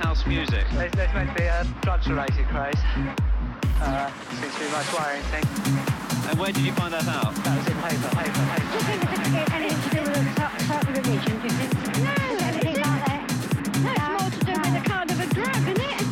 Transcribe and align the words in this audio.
house 0.00 0.26
music. 0.26 0.64
There's, 0.72 0.92
there's 0.92 1.12
meant 1.14 1.30
to 1.30 1.34
be 1.36 1.44
a 1.44 1.66
drugs-related 1.82 2.46
craze. 2.48 2.74
Uh, 3.80 4.10
seems 4.40 4.54
to 4.54 4.60
be 4.60 4.66
the 4.66 4.72
most 4.72 4.92
worrying 4.92 5.22
thing. 5.32 5.44
And 6.28 6.38
where 6.38 6.52
did 6.52 6.62
you 6.64 6.72
find 6.72 6.92
that 6.92 7.06
out? 7.08 7.34
That 7.44 7.56
was 7.56 7.66
in 7.68 7.78
paper, 7.80 8.10
paper, 8.12 8.32
Do 8.32 8.76
you 8.76 8.84
paper. 8.84 9.06
think 9.16 9.34
it's 9.40 9.52
anything 9.52 9.80
to 9.80 9.90
do 9.96 10.00
with 10.04 10.20
a 10.20 10.24
cer- 10.36 10.58
certain 10.68 10.92
religion, 11.00 11.34
do 11.40 11.46
you 11.48 11.56
think? 11.56 11.72
No, 12.04 12.12
anything 12.44 12.76
like 12.80 13.02
that. 13.08 13.22
No, 13.80 13.90
it's 13.90 14.08
more 14.20 14.30
to 14.30 14.40
do 14.44 14.54
with 14.60 14.80
a 14.80 14.84
kind 14.84 15.08
of 15.10 15.18
a 15.20 15.28
drug, 15.32 15.62
isn't 15.64 15.80
it? 15.80 16.04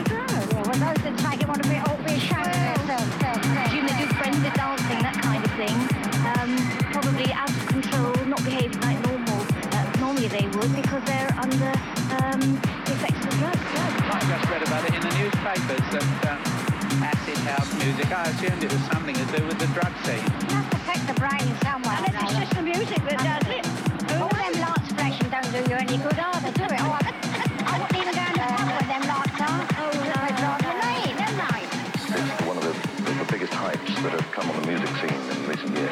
A 0.00 0.02
drug. 0.08 0.32
Yeah, 0.32 0.64
well, 0.64 0.78
those 0.80 1.00
that 1.04 1.14
take 1.20 1.40
it 1.44 1.48
want 1.48 1.62
to 1.62 1.68
be 1.68 1.76
all 1.84 1.98
be 2.02 2.14
ashamed 2.16 2.76
of 2.76 2.84
themselves. 2.88 3.44
Assume 3.68 3.84
they 3.84 3.96
do 4.00 4.06
frenzied 4.16 4.54
dancing, 4.56 5.00
that 5.04 5.16
kind 5.20 5.42
of 5.44 5.52
thing. 5.60 5.76
Um, 6.34 6.50
probably 6.92 7.28
out 7.36 7.50
of 7.52 7.62
control, 7.68 8.12
not 8.26 8.40
behaving 8.44 8.80
like 8.80 8.98
normal. 9.06 9.40
Uh, 9.76 9.84
normally 10.00 10.28
they 10.28 10.46
would 10.56 10.72
because 10.74 11.04
they're 11.04 11.30
under 11.36 11.72
um, 12.24 12.42
I 18.30 18.32
assumed 18.32 18.62
it 18.62 18.70
was 18.72 18.82
something 18.82 19.16
to 19.16 19.26
do 19.34 19.44
with 19.44 19.58
the 19.58 19.66
drug 19.74 19.90
scene. 20.06 20.22
must 20.54 20.70
affect 20.70 21.02
the 21.10 21.18
brain 21.18 21.50
somewhere. 21.66 21.98
And 21.98 22.14
it's 22.14 22.30
just 22.38 22.54
the 22.54 22.62
music 22.62 23.02
that 23.10 23.18
does 23.26 23.42
it. 23.50 23.66
All 24.22 24.30
them 24.30 24.54
lights 24.62 24.86
flashing 24.94 25.26
don't 25.34 25.50
do 25.50 25.58
you 25.66 25.74
any 25.74 25.98
good 25.98 26.14
either, 26.14 26.54
do 26.54 26.62
it? 26.62 26.78
Oh, 26.78 26.94
I, 26.94 27.10
I 27.10 27.74
wouldn't 27.82 27.98
even 27.98 28.14
go 28.14 28.22
in 28.22 28.38
the 28.38 28.46
pub 28.54 28.70
with 28.70 28.86
them 28.86 29.02
lights 29.10 29.34
on. 29.42 29.66
Oh, 29.82 29.90
no, 29.98 30.14
they 30.14 30.30
drive 30.38 30.62
you 30.62 30.78
mad, 30.78 31.10
don't 31.10 31.42
they? 31.42 31.74
It's 32.06 32.46
one 32.46 32.54
of 32.54 32.62
the, 32.62 32.70
the 33.18 33.26
biggest 33.34 33.50
hypes 33.50 33.98
that 33.98 34.14
have 34.14 34.30
come 34.30 34.46
on 34.46 34.54
the 34.62 34.66
music 34.78 34.94
scene 35.02 35.10
in 35.10 35.50
recent 35.50 35.74
years. 35.74 35.90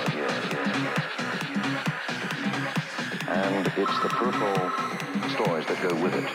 And 3.26 3.66
it's 3.66 3.98
the 3.98 4.14
peripheral 4.14 4.70
stories 5.34 5.66
that 5.66 5.82
go 5.82 5.90
with 5.98 6.14
it. 6.14 6.30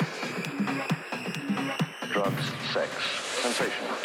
Drugs, 2.12 2.52
sex, 2.76 2.92
sensation. 3.40 4.03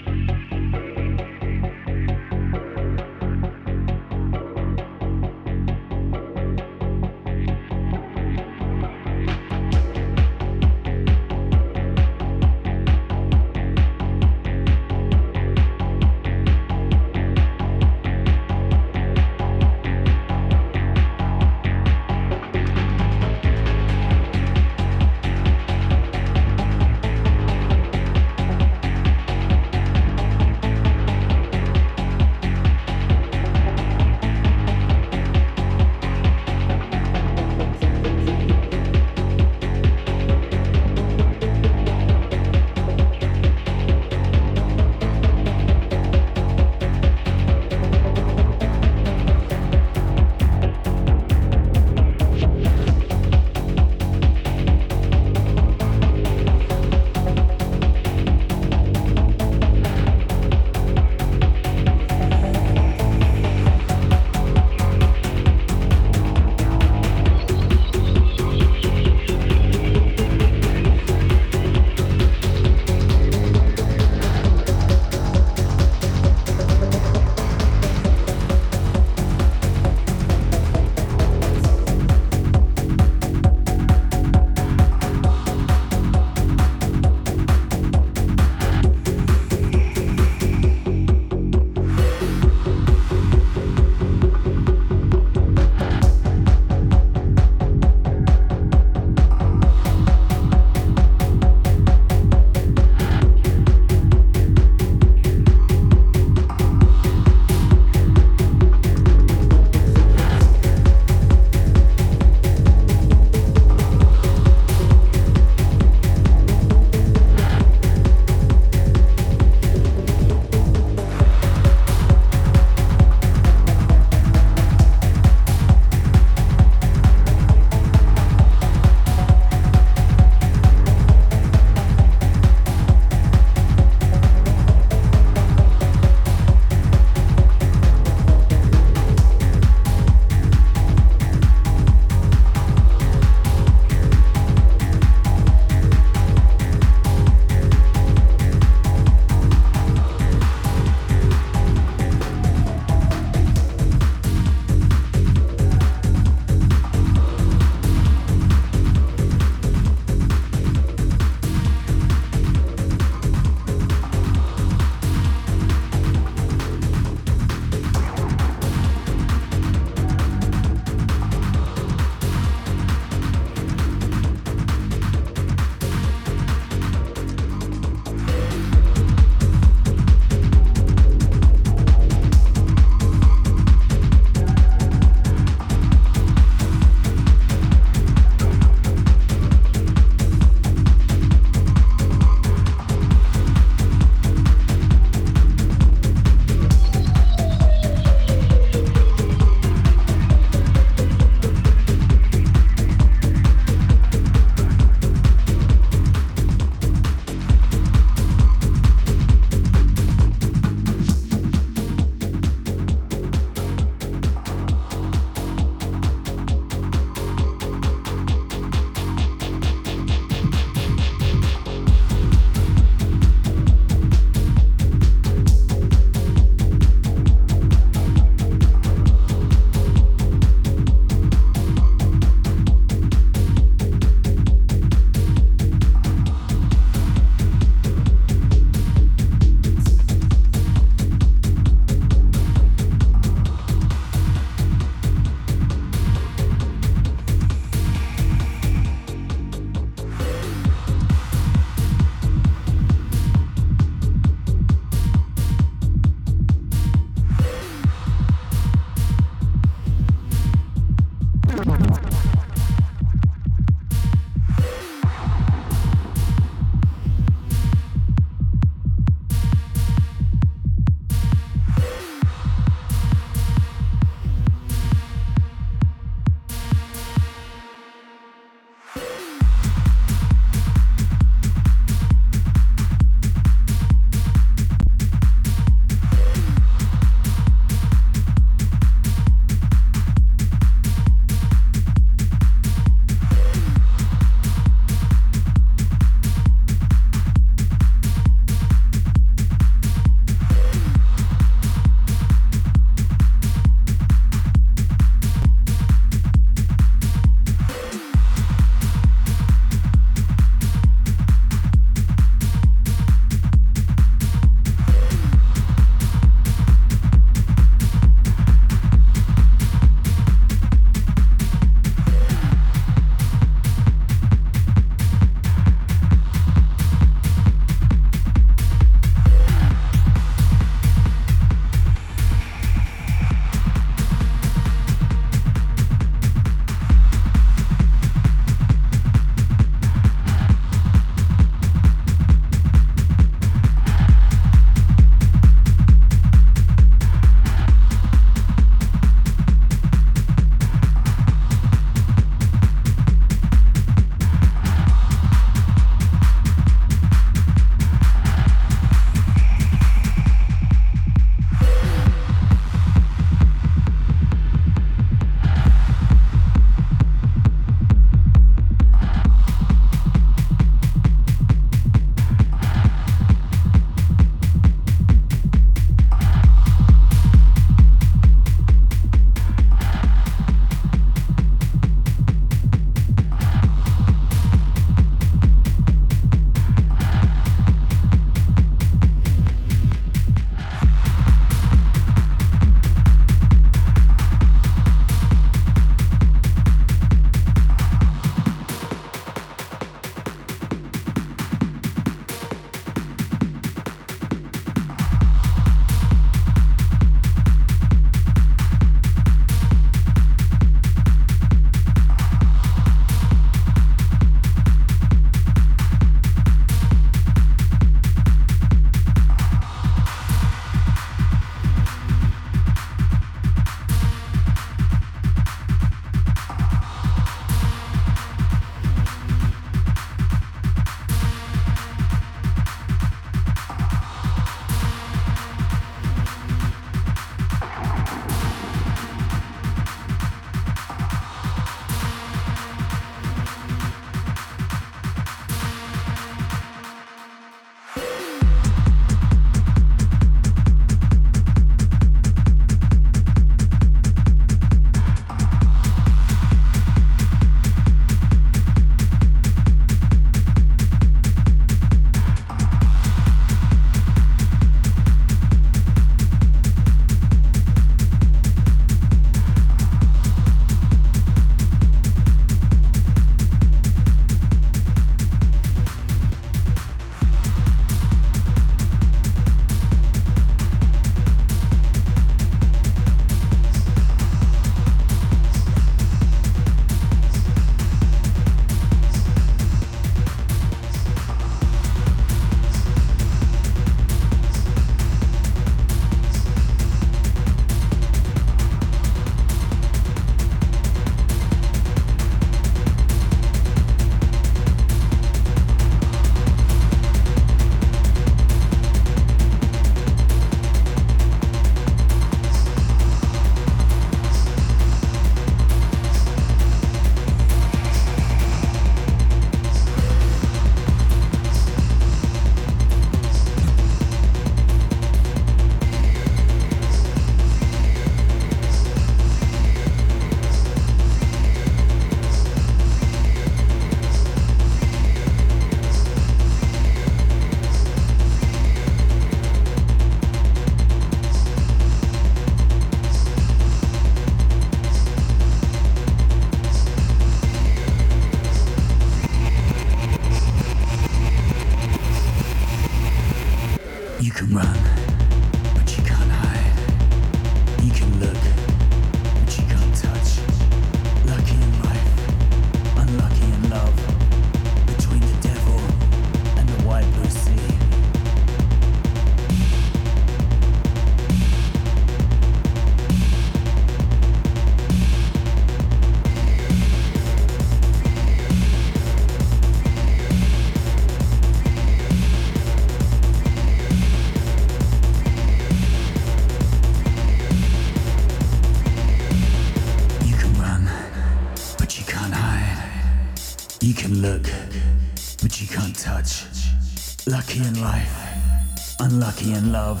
lucky 597.54 597.68
in 597.68 597.80
life, 597.80 598.96
unlucky 599.00 599.52
in 599.52 599.70
love, 599.70 600.00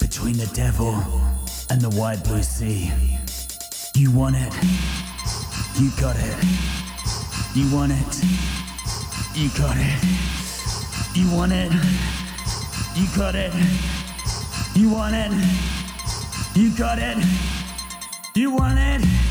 between 0.00 0.36
the 0.36 0.46
devil 0.54 0.94
and 1.70 1.80
the 1.80 1.90
wide 1.90 2.22
blue 2.24 2.42
sea. 2.42 2.90
You 3.94 4.10
want 4.10 4.36
it, 4.36 4.52
you 5.78 5.90
got 6.00 6.16
it. 6.16 6.36
You 7.54 7.70
want 7.74 7.92
it, 7.92 8.24
you 9.34 9.50
got 9.58 9.76
it. 9.76 10.04
You 11.14 11.30
want 11.36 11.52
it, 11.52 11.70
you 12.96 13.06
got 13.16 13.34
it. 13.34 13.52
You 14.74 14.90
want 14.90 15.14
it, 15.14 15.32
you 16.54 16.70
got 16.76 16.98
it. 16.98 17.18
You 18.34 18.50
want 18.50 18.78
it. 18.78 19.23